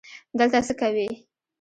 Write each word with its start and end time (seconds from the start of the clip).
دلته 0.37 0.59
څه 0.67 0.73
کوې؟ 0.79 1.07